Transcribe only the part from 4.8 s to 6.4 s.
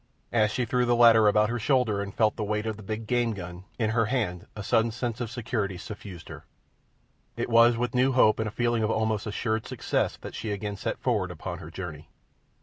sense of security suffused